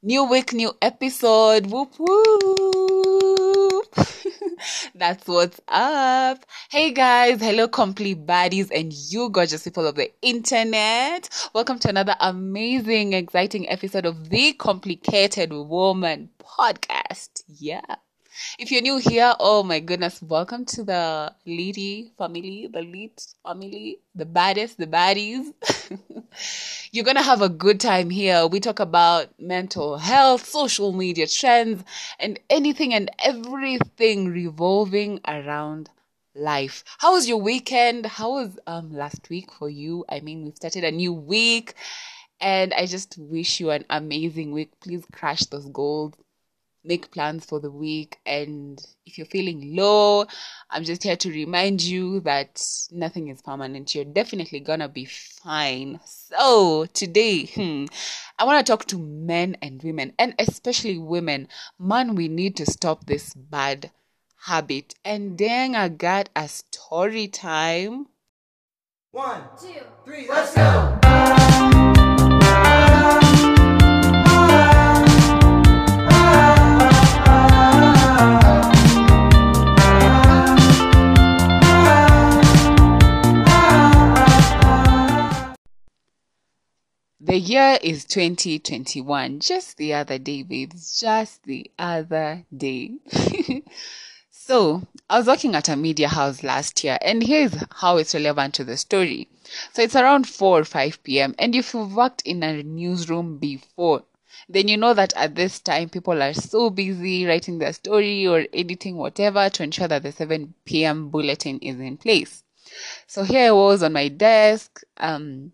[0.00, 1.66] New week, new episode.
[1.66, 3.86] Whoop whoop.
[4.94, 6.44] That's what's up.
[6.70, 11.28] Hey guys, hello compli-baddies and you gorgeous people of the internet.
[11.52, 17.42] Welcome to another amazing, exciting episode of the Complicated Woman podcast.
[17.48, 17.96] Yeah.
[18.58, 23.12] If you're new here, oh my goodness, welcome to the Leedy family, the lead
[23.44, 25.52] family, the baddest, the baddies.
[26.92, 28.46] you're gonna have a good time here.
[28.46, 31.82] We talk about mental health, social media trends,
[32.20, 35.90] and anything and everything revolving around
[36.34, 36.84] life.
[36.98, 38.06] How was your weekend?
[38.06, 40.04] How was um last week for you?
[40.08, 41.74] I mean, we've started a new week
[42.40, 44.78] and I just wish you an amazing week.
[44.80, 46.14] Please crush those goals
[46.88, 48.18] make plans for the week.
[48.26, 50.24] And if you're feeling low,
[50.70, 52.60] I'm just here to remind you that
[52.90, 53.94] nothing is permanent.
[53.94, 56.00] You're definitely gonna be fine.
[56.04, 57.84] So, today, hmm,
[58.38, 61.48] I want to talk to men and women, and especially women.
[61.78, 63.90] Man, we need to stop this bad
[64.46, 64.94] habit.
[65.04, 68.06] And dang, I got a story time.
[69.10, 70.98] One, two, three, let's go!
[87.38, 89.38] Year is 2021.
[89.38, 91.00] Just the other day, babes.
[91.00, 92.96] Just the other day.
[94.32, 98.54] so, I was working at a media house last year, and here's how it's relevant
[98.54, 99.28] to the story.
[99.72, 104.02] So, it's around 4 or 5 p.m., and if you've worked in a newsroom before,
[104.48, 108.46] then you know that at this time people are so busy writing their story or
[108.52, 111.08] editing whatever to ensure that the 7 p.m.
[111.10, 112.42] bulletin is in place.
[113.06, 115.52] So here I was on my desk, um,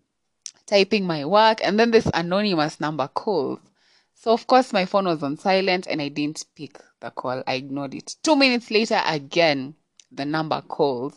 [0.65, 3.59] typing my work, and then this anonymous number calls.
[4.15, 7.43] So, of course, my phone was on silent and I didn't pick the call.
[7.45, 8.15] I ignored it.
[8.23, 9.75] Two minutes later, again,
[10.11, 11.13] the number calls.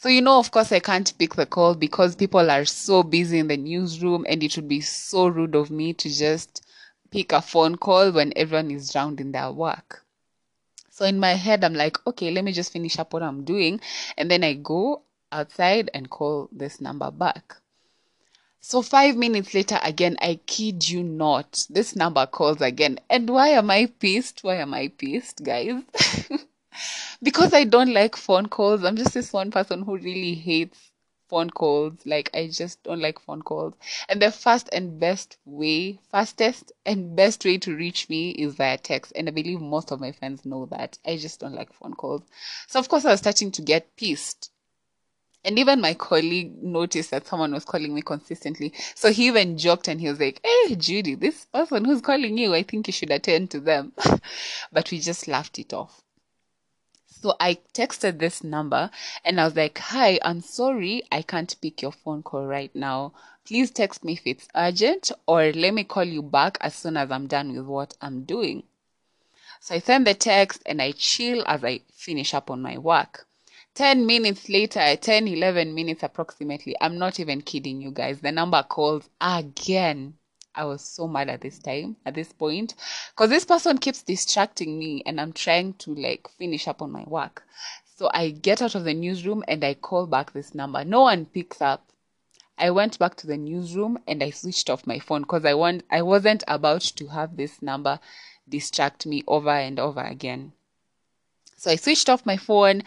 [0.00, 3.38] So, you know, of course, I can't pick the call because people are so busy
[3.38, 6.66] in the newsroom and it would be so rude of me to just
[7.10, 10.04] pick a phone call when everyone is drowned in their work.
[10.90, 13.80] So, in my head, I'm like, okay, let me just finish up what I'm doing.
[14.16, 17.61] And then I go outside and call this number back.
[18.64, 23.00] So five minutes later, again, I kid you not, this number calls again.
[23.10, 24.44] And why am I pissed?
[24.44, 25.82] Why am I pissed, guys?
[27.22, 28.84] because I don't like phone calls.
[28.84, 30.92] I'm just this one person who really hates
[31.28, 32.06] phone calls.
[32.06, 33.74] Like, I just don't like phone calls.
[34.08, 38.78] And the fast and best way, fastest and best way to reach me is via
[38.78, 39.12] text.
[39.16, 40.98] And I believe most of my friends know that.
[41.04, 42.22] I just don't like phone calls.
[42.68, 44.51] So, of course, I was starting to get pissed
[45.44, 48.72] and even my colleague noticed that someone was calling me consistently.
[48.94, 52.54] So he even joked and he was like, Hey, Judy, this person who's calling you,
[52.54, 53.92] I think you should attend to them.
[54.72, 56.02] but we just laughed it off.
[57.06, 58.90] So I texted this number
[59.24, 63.12] and I was like, Hi, I'm sorry, I can't pick your phone call right now.
[63.44, 67.10] Please text me if it's urgent or let me call you back as soon as
[67.10, 68.62] I'm done with what I'm doing.
[69.60, 73.26] So I send the text and I chill as I finish up on my work.
[73.74, 78.20] 10 minutes later, 10, 11 minutes approximately, I'm not even kidding you guys.
[78.20, 80.14] The number calls again.
[80.54, 82.74] I was so mad at this time, at this point,
[83.10, 87.04] because this person keeps distracting me and I'm trying to like finish up on my
[87.04, 87.44] work.
[87.96, 90.84] So I get out of the newsroom and I call back this number.
[90.84, 91.86] No one picks up.
[92.58, 95.84] I went back to the newsroom and I switched off my phone because I want
[95.90, 97.98] I wasn't about to have this number
[98.46, 100.52] distract me over and over again.
[101.56, 102.82] So I switched off my phone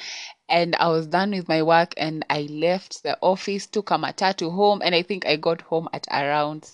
[0.48, 4.54] and I was done with my work and I left the office, took a matatu
[4.54, 6.70] home, and I think I got home at around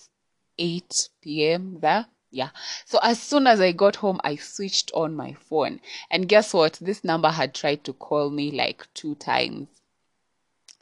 [0.58, 1.78] 8 p.m.
[1.80, 2.06] there.
[2.30, 2.50] Yeah.
[2.86, 5.80] So as soon as I got home, I switched on my phone.
[6.10, 6.78] And guess what?
[6.80, 9.68] This number had tried to call me like two times.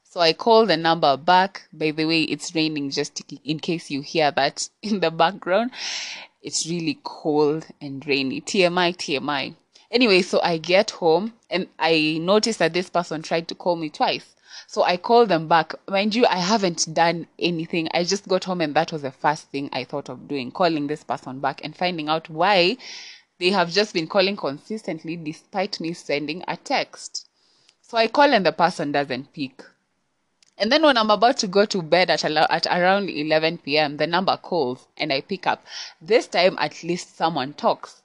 [0.04, 1.68] So I called the number back.
[1.72, 5.70] By the way, it's raining just in case you hear that in the background.
[6.42, 8.40] It's really cold and rainy.
[8.40, 9.54] TMI, TMI.
[9.90, 13.90] Anyway, so I get home and I notice that this person tried to call me
[13.90, 14.36] twice.
[14.68, 15.74] So I called them back.
[15.88, 17.88] Mind you, I haven't done anything.
[17.92, 20.86] I just got home and that was the first thing I thought of doing, calling
[20.86, 22.76] this person back and finding out why
[23.38, 27.26] they have just been calling consistently despite me sending a text.
[27.82, 29.64] So I call and the person doesn't pick.
[30.56, 34.06] And then when I'm about to go to bed at, at around 11 p.m., the
[34.06, 35.64] number calls and I pick up.
[36.00, 37.99] This time, at least someone talks.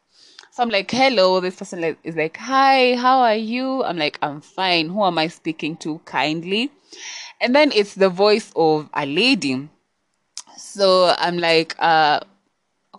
[0.55, 1.41] So I'm like, hello.
[1.41, 3.83] This person is like, hi, how are you?
[3.83, 4.87] I'm like, I'm fine.
[4.87, 6.71] Who am I speaking to kindly?
[7.41, 9.67] And then it's the voice of a lady.
[10.55, 12.21] So I'm like, uh,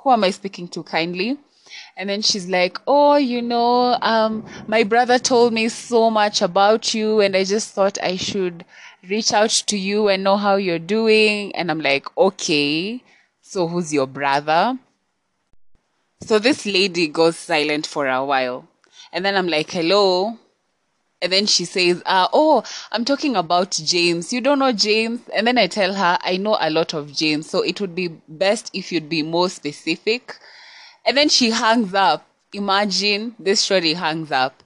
[0.02, 1.38] who am I speaking to kindly?
[1.96, 6.92] And then she's like, Oh, you know, um, my brother told me so much about
[6.92, 8.66] you, and I just thought I should
[9.08, 11.56] reach out to you and know how you're doing.
[11.56, 13.02] And I'm like, Okay,
[13.40, 14.78] so who's your brother?
[16.22, 18.68] So this lady goes silent for a while.
[19.12, 20.38] And then I'm like, Hello.
[21.22, 24.32] And then she says, uh, Oh, I'm talking about James.
[24.32, 25.20] You don't know James?
[25.34, 27.48] And then I tell her, I know a lot of James.
[27.48, 30.36] So it would be best if you'd be more specific.
[31.04, 32.26] And then she hangs up.
[32.52, 34.62] Imagine this shorty hangs up.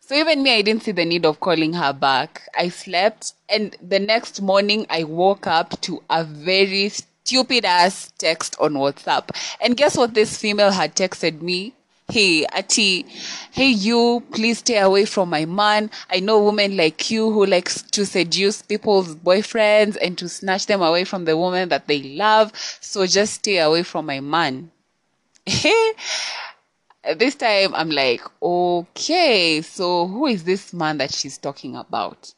[0.00, 2.48] So even me, I didn't see the need of calling her back.
[2.56, 6.88] I slept, and the next morning, I woke up to a very
[7.28, 9.28] stupid ass text on WhatsApp.
[9.60, 11.74] And guess what this female had texted me?
[12.10, 13.04] Hey, Ati,
[13.52, 15.90] hey, you, please stay away from my man.
[16.08, 20.80] I know women like you who likes to seduce people's boyfriends and to snatch them
[20.80, 22.50] away from the woman that they love.
[22.80, 24.70] So just stay away from my man.
[25.44, 32.32] this time I'm like, okay, so who is this man that she's talking about?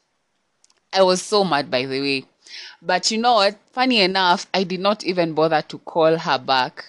[0.91, 2.25] I was so mad, by the way.
[2.81, 3.57] But you know what?
[3.71, 6.85] Funny enough, I did not even bother to call her back.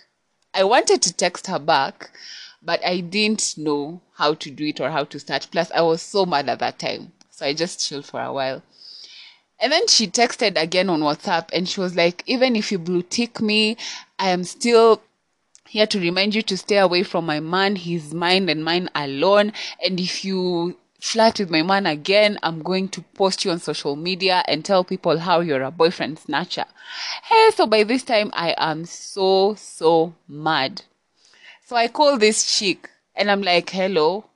[0.55, 2.11] I wanted to text her back,
[2.63, 5.49] but I didn't know how to do it or how to start.
[5.51, 7.13] Plus, I was so mad at that time.
[7.31, 8.63] So I just chilled for a while.
[9.59, 13.03] And then she texted again on WhatsApp and she was like, even if you blue
[13.03, 13.77] tick me,
[14.19, 15.01] I am still
[15.69, 17.77] here to remind you to stay away from my man.
[17.77, 19.53] He's mine and mine alone.
[19.85, 23.97] And if you flirt with my man again, I'm going to post you on social
[23.97, 26.65] media and tell people how you're a boyfriend snatcher.
[27.25, 30.83] Hey, so by this time, I am so, so mad.
[31.67, 34.27] So I call this chick and I'm like, hello.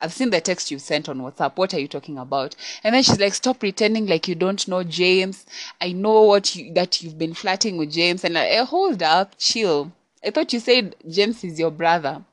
[0.00, 1.56] I've seen the text you sent on WhatsApp.
[1.56, 2.56] What are you talking about?
[2.82, 5.46] And then she's like, stop pretending like you don't know James.
[5.80, 8.24] I know what you, that you've been flirting with James.
[8.24, 9.92] And like, hey, hold up, chill.
[10.24, 12.24] I thought you said James is your brother.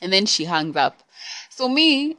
[0.00, 1.04] And then she hangs up.
[1.50, 2.16] So me,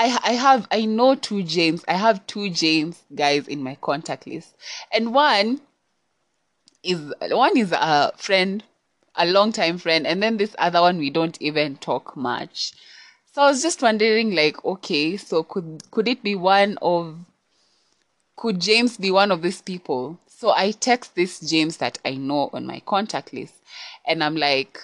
[0.00, 1.84] I I have I know two James.
[1.86, 4.56] I have two James guys in my contact list.
[4.90, 5.60] And one
[6.82, 8.64] is one is a friend,
[9.14, 12.72] a long time friend, and then this other one we don't even talk much.
[13.32, 17.18] So I was just wondering like, okay, so could could it be one of
[18.36, 20.18] could James be one of these people?
[20.26, 23.56] So I text this James that I know on my contact list
[24.06, 24.80] and I'm like,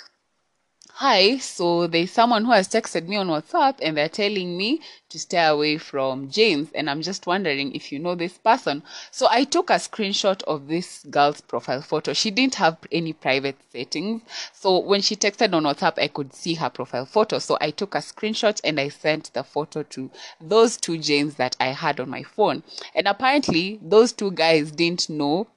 [1.01, 5.19] Hi, so there's someone who has texted me on WhatsApp and they're telling me to
[5.19, 6.71] stay away from James.
[6.75, 8.83] And I'm just wondering if you know this person.
[9.11, 12.15] So I took a screenshot of this girl's profile photo.
[12.15, 14.23] She didn't have any private settings.
[14.55, 17.41] So when she texted on WhatsApp, I could see her profile photo.
[17.41, 20.11] So I took a screenshot and I sent the photo to
[20.41, 22.63] those two James that I had on my phone.
[22.95, 25.49] And apparently, those two guys didn't know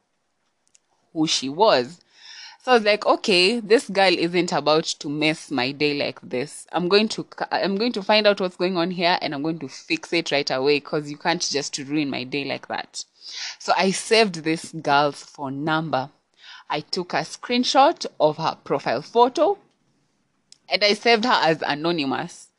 [1.13, 2.01] who she was.
[2.61, 6.67] So I was like, okay, this girl isn't about to mess my day like this.
[6.73, 9.59] I'm going to I'm going to find out what's going on here and I'm going
[9.59, 13.05] to fix it right away because you can't just ruin my day like that.
[13.59, 16.09] So I saved this girl's phone number.
[16.69, 19.57] I took a screenshot of her profile photo
[20.67, 22.49] and I saved her as anonymous.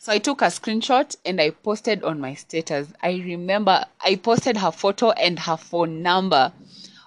[0.00, 2.88] So I took a screenshot and I posted on my status.
[3.00, 6.52] I remember I posted her photo and her phone number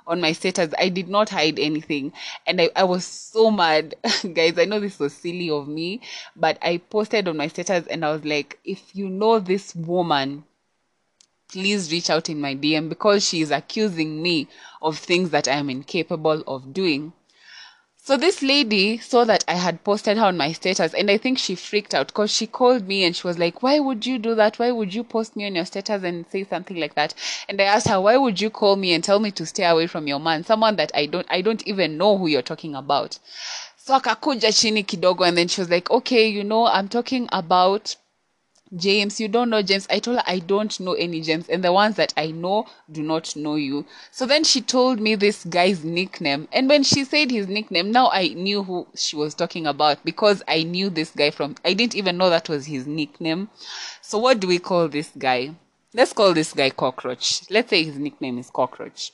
[0.08, 0.74] on my status.
[0.80, 2.14] I did not hide anything.
[2.48, 3.96] And I, I was so mad.
[4.34, 6.02] Guys, I know this was silly of me,
[6.36, 10.46] but I posted on my status and I was like, if you know this woman,
[11.50, 14.48] please reach out in my DM because she is accusing me
[14.82, 17.14] of things that I am incapable of doing.
[18.08, 21.38] So this lady saw that I had posted her on my status and I think
[21.38, 24.34] she freaked out because she called me and she was like, why would you do
[24.36, 24.58] that?
[24.60, 27.14] Why would you post me on your status and say something like that?
[27.50, 29.88] And I asked her, why would you call me and tell me to stay away
[29.88, 30.46] from your man?
[30.46, 33.20] Someone that I don't, I don't even know who you're talking about.
[33.76, 37.98] So akakuja chini kidogo and then she was like, okay, you know, I'm talking about
[38.76, 39.88] James, you don't know James.
[39.90, 43.02] I told her I don't know any James, and the ones that I know do
[43.02, 43.86] not know you.
[44.12, 48.10] So then she told me this guy's nickname, and when she said his nickname, now
[48.12, 51.56] I knew who she was talking about because I knew this guy from.
[51.64, 53.50] I didn't even know that was his nickname.
[54.02, 55.56] So what do we call this guy?
[55.94, 57.50] Let's call this guy Cockroach.
[57.50, 59.12] Let's say his nickname is Cockroach.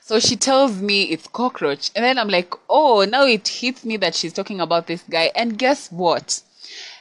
[0.00, 3.96] So she tells me it's cockroach, and then I'm like, oh, now it hits me
[3.98, 5.30] that she's talking about this guy.
[5.36, 6.42] And guess what?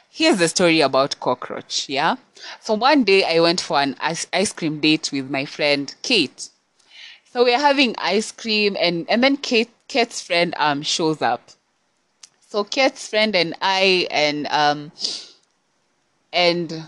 [0.09, 2.15] Here's the story about cockroach yeah
[2.59, 6.49] so one day i went for an ice, cream date with my friend kate
[7.31, 11.51] so we're having ice cream and and then kate kate's friend um shows up
[12.47, 14.91] so kate's friend and i and um
[16.31, 16.83] and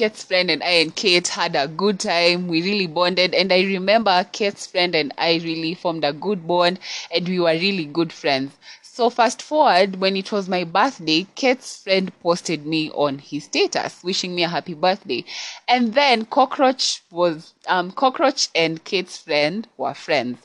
[0.00, 2.48] Kate's friend and I and Kate had a good time.
[2.48, 3.34] We really bonded.
[3.34, 6.78] And I remember Kate's friend and I really formed a good bond
[7.14, 8.52] and we were really good friends.
[8.92, 14.02] So fast forward, when it was my birthday, Kate's friend posted me on his status,
[14.02, 15.24] wishing me a happy birthday.
[15.68, 20.38] And then Cockroach was, um, Cockroach and Kate's friend were friends.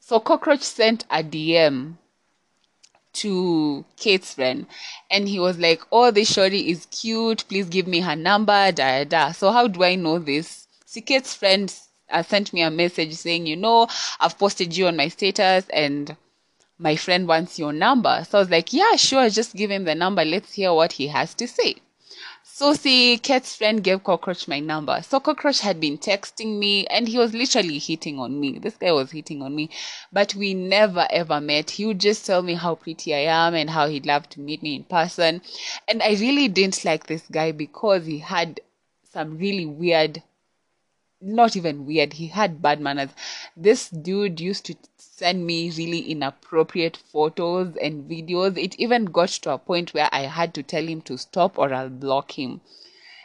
[0.00, 1.98] So Cockroach sent a DM
[3.12, 4.66] to Kate's friend
[5.10, 7.44] and he was like, Oh, this shorty is cute.
[7.48, 8.72] Please give me her number.
[8.72, 9.32] Da, da.
[9.32, 10.66] So how do I know this?
[10.86, 11.72] See, Kate's friend
[12.10, 13.88] uh, sent me a message saying, You know,
[14.20, 16.16] I've posted you on my status and
[16.78, 18.24] my friend wants your number.
[18.28, 19.28] So I was like, Yeah, sure.
[19.30, 20.24] Just give him the number.
[20.24, 21.76] Let's hear what he has to say.
[22.56, 25.02] So see, Kate's friend gave Cockroach my number.
[25.02, 28.60] So Cockroach had been texting me and he was literally hitting on me.
[28.60, 29.70] This guy was hitting on me.
[30.12, 31.70] But we never ever met.
[31.70, 34.62] He would just tell me how pretty I am and how he'd love to meet
[34.62, 35.42] me in person.
[35.88, 38.60] And I really didn't like this guy because he had
[39.12, 40.22] some really weird
[41.20, 42.12] not even weird.
[42.14, 43.10] He had bad manners.
[43.56, 48.56] This dude used to send me really inappropriate photos and videos.
[48.56, 51.72] It even got to a point where I had to tell him to stop or
[51.72, 52.60] I'll block him.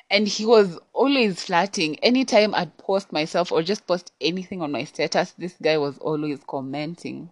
[0.09, 1.99] And he was always flirting.
[1.99, 6.39] Anytime I'd post myself or just post anything on my status, this guy was always
[6.47, 7.31] commenting.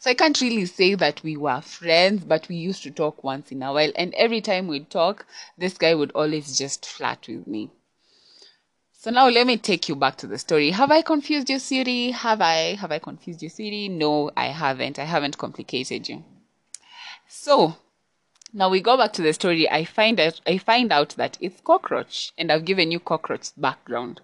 [0.00, 3.52] So I can't really say that we were friends, but we used to talk once
[3.52, 3.92] in a while.
[3.94, 5.26] And every time we'd talk,
[5.58, 7.70] this guy would always just flirt with me.
[9.06, 10.72] So now let me take you back to the story.
[10.72, 12.10] Have I confused you, Siri?
[12.10, 12.74] Have I?
[12.74, 13.88] Have I confused you, Siri?
[13.88, 14.98] No, I haven't.
[14.98, 16.24] I haven't complicated you.
[17.28, 17.76] So
[18.52, 19.70] now we go back to the story.
[19.70, 24.22] I find out I find out that it's cockroach, and I've given you cockroach background.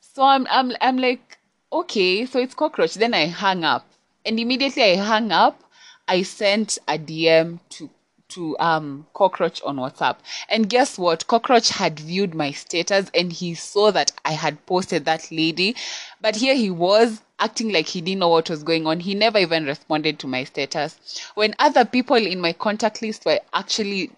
[0.00, 1.36] So I'm I'm I'm like,
[1.70, 2.94] okay, so it's cockroach.
[2.94, 3.86] Then I hang up,
[4.24, 5.62] and immediately I hang up.
[6.08, 7.90] I sent a DM to
[8.28, 10.16] to um cockroach on whatsapp.
[10.48, 11.26] And guess what?
[11.26, 15.76] Cockroach had viewed my status and he saw that i had posted that lady.
[16.20, 19.00] But here he was acting like he didn't know what was going on.
[19.00, 20.96] He never even responded to my status.
[21.34, 24.10] When other people in my contact list were actually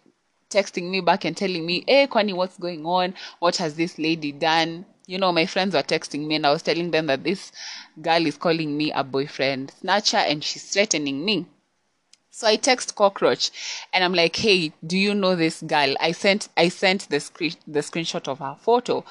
[0.51, 3.15] texting me back and telling me hey kwani what's going on?
[3.41, 4.87] What has this lady done?
[5.07, 7.51] You know my friends were texting me and i was telling them that this
[8.01, 9.73] girl is calling me a boyfriend.
[9.81, 11.47] Snatcher and she's threatening me
[12.31, 13.51] so I text Cockroach
[13.93, 15.95] and I'm like, hey, do you know this girl?
[16.01, 19.05] I sent I sent the screen the screenshot of her photo.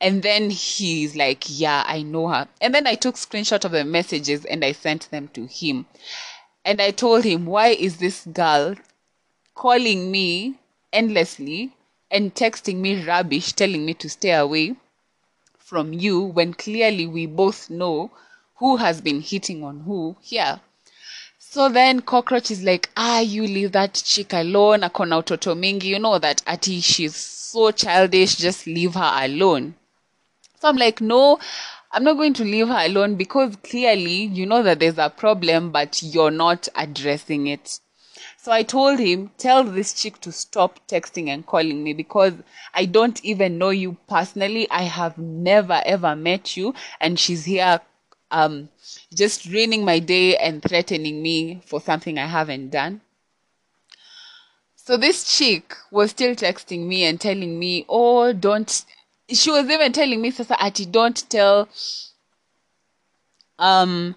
[0.00, 2.48] And then he's like, yeah, I know her.
[2.60, 5.86] And then I took screenshot of the messages and I sent them to him.
[6.66, 8.74] And I told him, why is this girl
[9.54, 10.58] calling me
[10.92, 11.72] endlessly
[12.10, 14.76] and texting me rubbish, telling me to stay away
[15.58, 18.10] from you when clearly we both know
[18.56, 20.60] who has been hitting on who here.
[21.48, 24.80] So then cockroach is like, ah, you leave that chick alone.
[24.80, 25.84] Akona utoto mingi.
[25.84, 28.36] You know that ati she's so childish.
[28.36, 29.74] Just leave her alone.
[30.60, 31.38] So I'm like, no,
[31.92, 35.70] I'm not going to leave her alone because clearly you know that there's a problem,
[35.70, 37.78] but you're not addressing it.
[38.36, 42.34] So I told him, tell this chick to stop texting and calling me because
[42.74, 44.68] I don't even know you personally.
[44.70, 47.80] I have never ever met you, and she's here
[48.30, 48.68] um,
[49.14, 53.00] just ruining my day and threatening me for something I haven't done.
[54.76, 58.84] So this chick was still texting me and telling me, oh, don't.
[59.28, 61.68] She was even telling me, Sasa Ati, don't tell
[63.58, 64.14] um,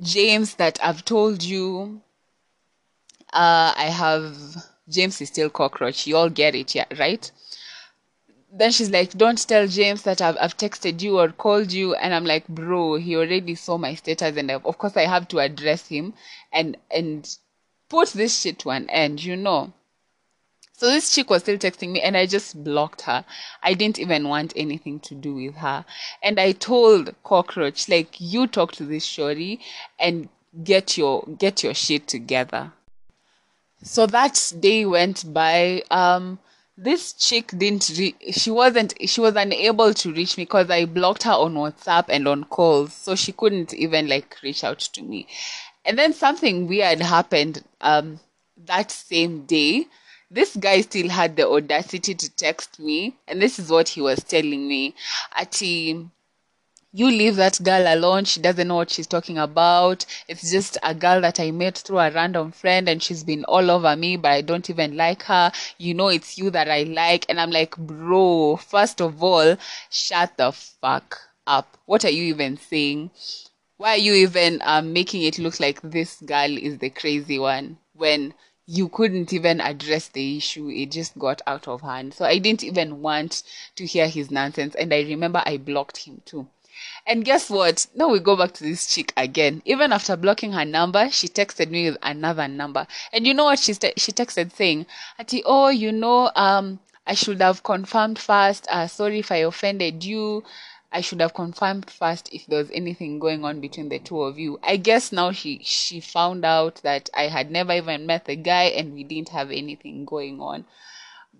[0.00, 2.02] James that I've told you.
[3.32, 4.36] Uh, I have.
[4.88, 6.04] James is still cockroach.
[6.04, 7.30] You all get it, yeah, right?
[8.52, 12.12] Then she's like, "Don't tell James that I've I've texted you or called you." And
[12.12, 15.86] I'm like, "Bro, he already saw my status, and of course I have to address
[15.86, 16.14] him
[16.52, 17.28] and and
[17.88, 19.72] put this shit to an end, you know."
[20.72, 23.24] So this chick was still texting me, and I just blocked her.
[23.62, 25.84] I didn't even want anything to do with her,
[26.22, 29.60] and I told Cockroach, like, "You talk to this shorty
[29.98, 30.28] and
[30.64, 32.72] get your get your shit together."
[33.82, 35.82] So that day went by.
[35.90, 36.40] Um
[36.82, 41.24] this chick didn't re- she wasn't she was unable to reach me because i blocked
[41.24, 45.26] her on whatsapp and on calls so she couldn't even like reach out to me.
[45.84, 48.20] And then something weird happened um
[48.64, 49.86] that same day.
[50.30, 54.24] This guy still had the audacity to text me and this is what he was
[54.24, 54.94] telling me.
[55.38, 56.08] Ati
[56.92, 58.24] you leave that girl alone.
[58.24, 60.04] She doesn't know what she's talking about.
[60.26, 63.70] It's just a girl that I met through a random friend and she's been all
[63.70, 65.52] over me, but I don't even like her.
[65.78, 67.26] You know, it's you that I like.
[67.28, 69.56] And I'm like, bro, first of all,
[69.88, 71.76] shut the fuck up.
[71.86, 73.10] What are you even saying?
[73.76, 77.78] Why are you even um, making it look like this girl is the crazy one
[77.94, 78.34] when
[78.66, 80.68] you couldn't even address the issue.
[80.68, 82.14] It just got out of hand.
[82.14, 83.42] So I didn't even want
[83.76, 84.74] to hear his nonsense.
[84.74, 86.46] And I remember I blocked him too.
[87.06, 87.86] And guess what?
[87.94, 89.62] Now we go back to this chick again.
[89.64, 92.86] Even after blocking her number, she texted me with another number.
[93.12, 94.86] And you know what she st- she texted saying,
[95.18, 98.66] "Ati, oh, you know, um, I should have confirmed first.
[98.70, 100.44] Uh, sorry if I offended you.
[100.92, 104.38] I should have confirmed first if there was anything going on between the two of
[104.38, 104.58] you.
[104.62, 108.64] I guess now she she found out that I had never even met the guy
[108.64, 110.66] and we didn't have anything going on.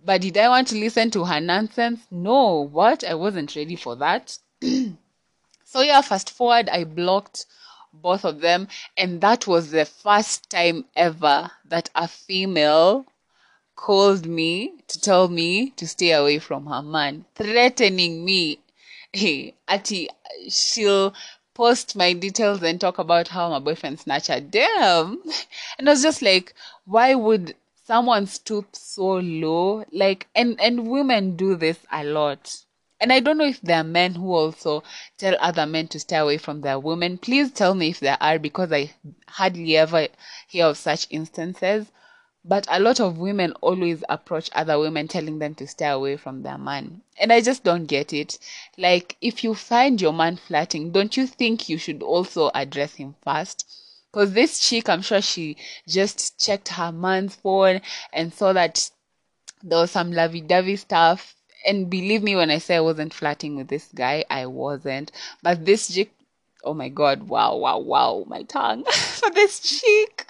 [0.04, 2.06] But did I want to listen to her nonsense?
[2.10, 2.60] No.
[2.60, 3.04] What?
[3.04, 4.38] I wasn't ready for that.
[5.70, 7.46] so yeah, fast forward, I blocked
[7.92, 13.06] both of them, and that was the first time ever that a female
[13.76, 18.58] called me to tell me to stay away from her man, threatening me
[19.12, 20.08] hey, Ati,
[20.48, 21.14] she'll
[21.54, 24.40] post my details and talk about how my boyfriend snatched her.
[24.40, 25.22] Damn.
[25.78, 27.54] And I was just like, why would
[27.86, 29.84] someone stoop so low?
[29.92, 32.64] Like, and, and women do this a lot.
[33.00, 34.82] And I don't know if there are men who also
[35.16, 37.16] tell other men to stay away from their women.
[37.16, 38.92] Please tell me if there are because I
[39.26, 40.08] hardly ever
[40.46, 41.90] hear of such instances.
[42.44, 46.42] But a lot of women always approach other women telling them to stay away from
[46.42, 47.02] their man.
[47.18, 48.38] And I just don't get it.
[48.78, 53.14] Like, if you find your man flirting, don't you think you should also address him
[53.22, 53.66] first?
[54.10, 57.80] Because this chick, I'm sure she just checked her man's phone
[58.12, 58.90] and saw that
[59.62, 61.36] there was some lovey dovey stuff.
[61.66, 65.12] And believe me when I say I wasn't flirting with this guy, I wasn't.
[65.42, 66.12] But this chick,
[66.64, 68.84] oh my god, wow, wow, wow, my tongue.
[68.92, 70.26] For this chick.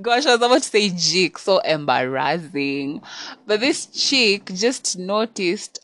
[0.00, 3.02] Gosh, I was about to say chick, so embarrassing.
[3.46, 5.83] But this chick just noticed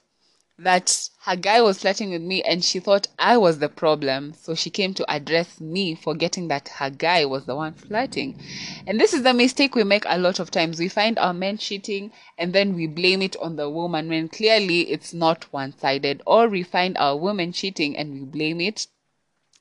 [0.62, 4.34] that her guy was flirting with me and she thought I was the problem.
[4.34, 8.38] So she came to address me, forgetting that her guy was the one flirting.
[8.86, 10.78] And this is the mistake we make a lot of times.
[10.78, 14.90] We find our men cheating and then we blame it on the woman when clearly
[14.90, 16.20] it's not one sided.
[16.26, 18.86] Or we find our women cheating and we blame it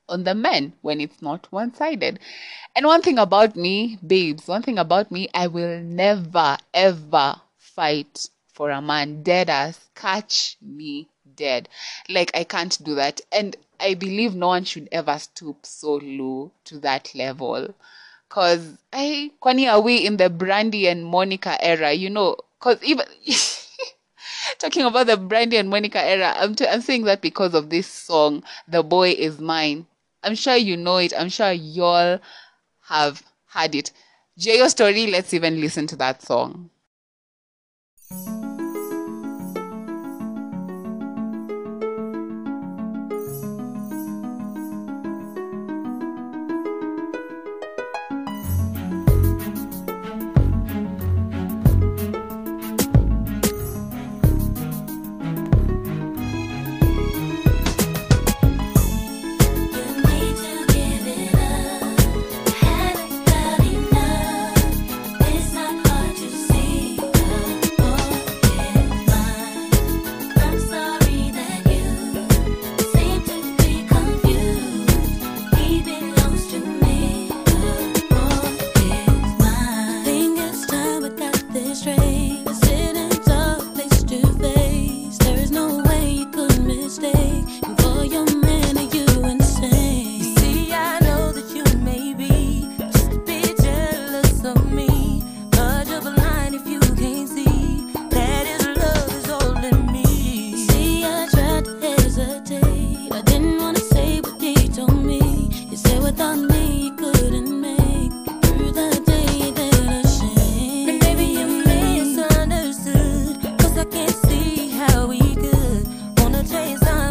[0.06, 2.18] on the men when it's not one sided.
[2.76, 8.28] And one thing about me, babes, one thing about me, I will never ever fight
[8.52, 11.68] for a man dead as catch me dead.
[12.08, 13.20] Like I can't do that.
[13.32, 17.74] And I believe no one should ever stoop so low to that level.
[18.28, 23.06] Cause I kwani are we in the Brandy and Monica era, you know, cause even
[24.58, 27.86] talking about the Brandy and Monica era, I'm, t- I'm saying that because of this
[27.86, 29.86] song, The Boy Is Mine.
[30.22, 31.12] I'm sure you know it.
[31.16, 32.20] I'm sure y'all
[32.82, 33.90] have heard it.
[34.38, 34.68] J.O.
[34.68, 36.70] Story, let's even listen to that song.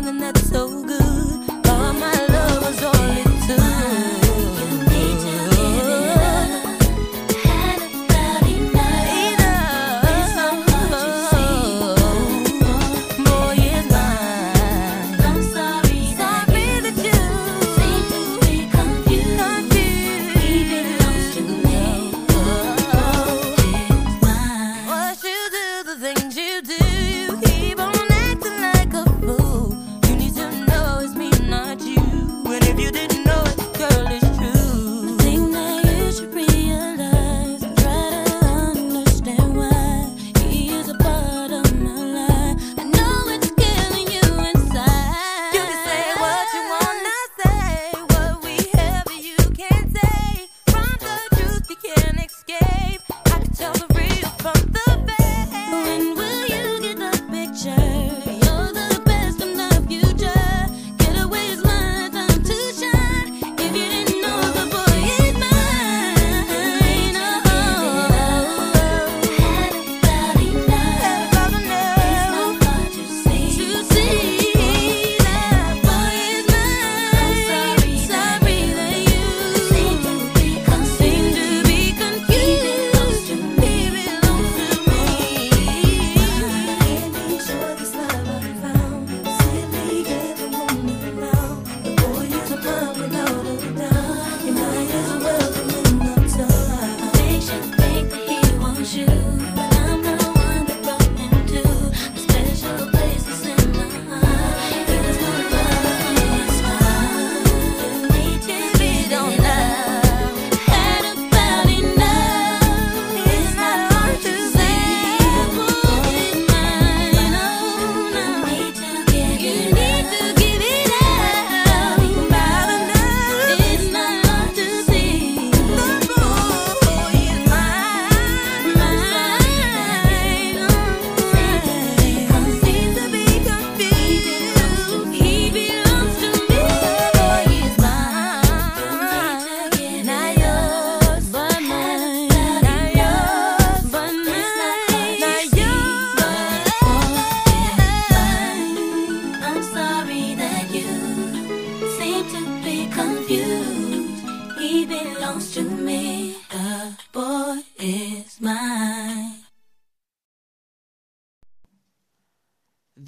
[0.10, 0.69] feeling that's so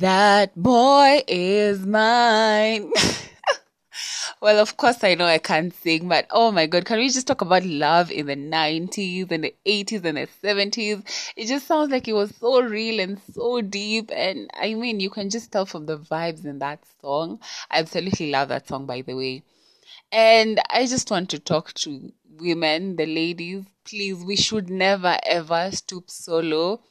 [0.01, 2.91] That boy is mine.
[4.41, 7.27] well, of course, I know I can't sing, but oh my god, can we just
[7.27, 11.03] talk about love in the 90s and the 80s and the 70s?
[11.35, 14.09] It just sounds like it was so real and so deep.
[14.11, 17.39] And I mean, you can just tell from the vibes in that song.
[17.69, 19.43] I absolutely love that song, by the way.
[20.11, 23.65] And I just want to talk to women, the ladies.
[23.85, 26.81] Please, we should never ever stoop so low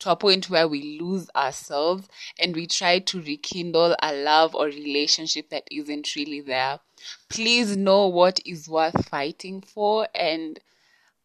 [0.00, 2.08] to a point where we lose ourselves
[2.38, 6.80] and we try to rekindle a love or relationship that isn't really there.
[7.28, 10.08] Please know what is worth fighting for.
[10.14, 10.58] And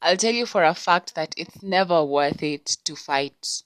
[0.01, 3.63] I'll tell you for a fact that it's never worth it to fight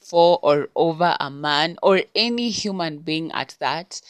[0.00, 4.00] for or over a man or any human being at that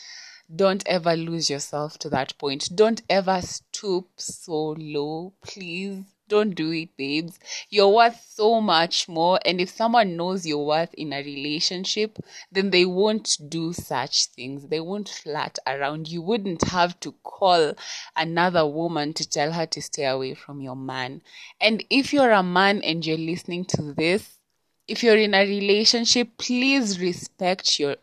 [0.54, 2.70] don't ever lose yourself to that point.
[2.74, 6.02] Don't ever stoop so low, please.
[6.30, 7.40] Don't do it, babes.
[7.70, 9.40] You're worth so much more.
[9.44, 12.18] And if someone knows your worth in a relationship,
[12.52, 14.68] then they won't do such things.
[14.68, 16.06] They won't flat around.
[16.06, 17.74] You wouldn't have to call
[18.16, 21.22] another woman to tell her to stay away from your man.
[21.60, 24.38] And if you're a man and you're listening to this,
[24.86, 27.96] if you're in a relationship, please respect your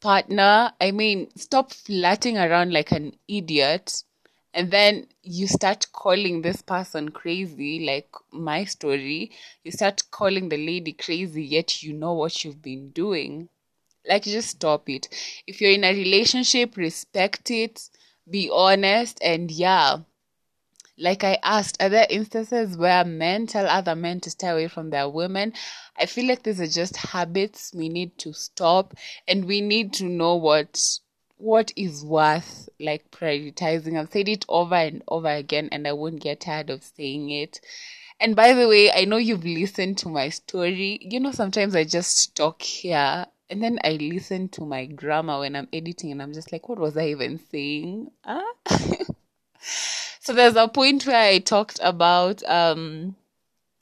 [0.00, 0.72] partner.
[0.80, 4.04] I mean, stop flirting around like an idiot.
[4.54, 9.30] And then you start calling this person crazy, like my story.
[9.64, 13.48] You start calling the lady crazy, yet you know what you've been doing.
[14.08, 15.08] Like, just stop it.
[15.46, 17.88] If you're in a relationship, respect it,
[18.28, 19.98] be honest, and yeah,
[20.98, 24.90] like I asked, are there instances where men tell other men to stay away from
[24.90, 25.52] their women?
[25.98, 28.94] I feel like these are just habits we need to stop
[29.26, 30.80] and we need to know what
[31.42, 33.98] what is worth like prioritizing.
[33.98, 37.60] I've said it over and over again and I won't get tired of saying it.
[38.20, 41.00] And by the way, I know you've listened to my story.
[41.02, 45.56] You know, sometimes I just talk here and then I listen to my grammar when
[45.56, 48.12] I'm editing and I'm just like, what was I even saying?
[48.24, 48.52] Huh?
[50.20, 53.16] so there's a point where I talked about um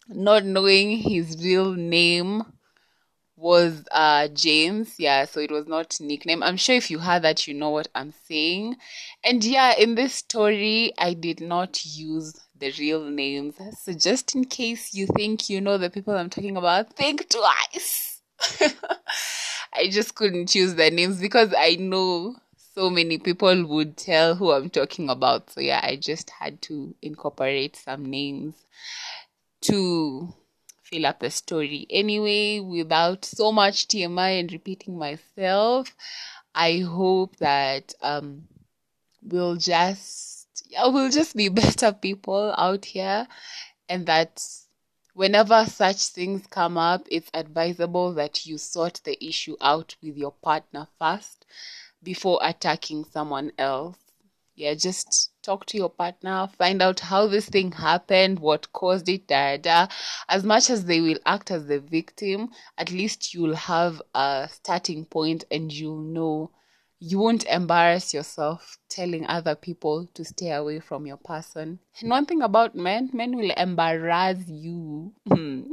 [0.09, 2.43] not knowing his real name
[3.41, 4.95] was uh James.
[4.99, 6.43] Yeah, so it was not nickname.
[6.43, 8.77] I'm sure if you heard that you know what I'm saying.
[9.25, 13.55] And yeah, in this story I did not use the real names.
[13.83, 18.21] So just in case you think you know the people I'm talking about, think twice.
[19.75, 22.37] I just couldn't choose their names because I know
[22.75, 25.51] so many people would tell who I'm talking about.
[25.51, 28.55] So yeah, I just had to incorporate some names
[29.63, 30.33] to
[30.91, 31.87] fill up the story.
[31.89, 35.95] Anyway, without so much TMI and repeating myself,
[36.55, 38.49] I hope that um
[39.23, 43.27] we'll just yeah, we'll just be better people out here
[43.89, 44.43] and that
[45.15, 50.33] whenever such things come up, it's advisable that you sort the issue out with your
[50.33, 51.45] partner first
[52.03, 53.99] before attacking someone else.
[54.61, 59.27] Yeah, just talk to your partner, find out how this thing happened, what caused it,
[59.27, 59.87] da, da.
[60.29, 65.07] As much as they will act as the victim, at least you'll have a starting
[65.07, 66.51] point and you'll know
[66.99, 71.79] you won't embarrass yourself telling other people to stay away from your person.
[72.03, 75.15] And one thing about men, men will embarrass you.
[75.27, 75.73] Hmm.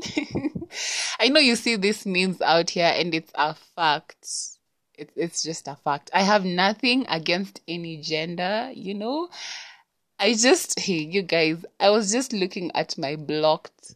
[1.19, 4.26] I know you see these memes out here and it's a fact.
[4.97, 6.10] It's it's just a fact.
[6.13, 9.29] I have nothing against any gender, you know.
[10.19, 13.95] I just hey you guys, I was just looking at my blocked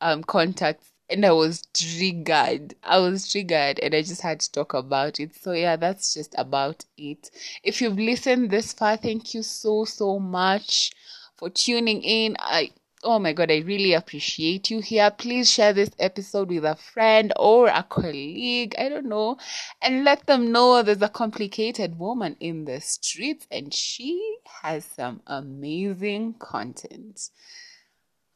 [0.00, 2.74] um contacts and I was triggered.
[2.82, 5.34] I was triggered and I just had to talk about it.
[5.36, 7.30] So yeah, that's just about it.
[7.62, 10.92] If you've listened this far, thank you so so much
[11.36, 12.36] for tuning in.
[12.40, 12.72] I
[13.02, 15.10] oh my god, I really appreciate you here.
[15.10, 19.38] Please share this episode with a friend or a colleague, I don't know,
[19.80, 25.20] and let them know there's a complicated woman in the streets and she has some
[25.26, 27.30] amazing content.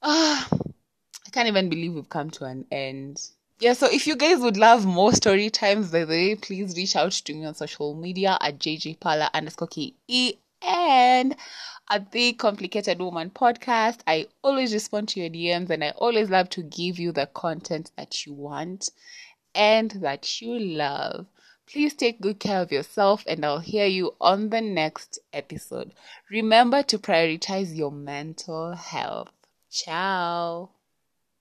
[0.03, 0.49] Ah,
[1.27, 3.21] I can't even believe we've come to an end.
[3.59, 6.95] Yeah, so if you guys would love more story times, by the way, please reach
[6.95, 9.95] out to me on social media at jjpala underscore ke
[10.62, 11.37] and
[11.88, 14.01] at the Complicated Woman podcast.
[14.07, 17.90] I always respond to your DMs and I always love to give you the content
[17.97, 18.90] that you want
[19.55, 21.27] and that you love.
[21.66, 25.92] Please take good care of yourself and I'll hear you on the next episode.
[26.31, 29.31] Remember to prioritize your mental health.
[29.71, 30.71] Ciao.